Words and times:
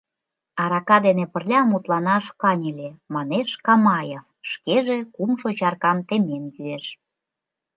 —Арака 0.61 0.97
дене 1.07 1.25
пырля 1.33 1.61
мутланаш 1.71 2.25
каньыле,— 2.41 2.89
манеш 3.13 3.49
Камаев, 3.65 4.23
шкеже 4.49 4.97
кумшо 5.15 5.49
чаркам 5.59 5.97
темен 6.07 6.43
йӱэш. 6.55 6.85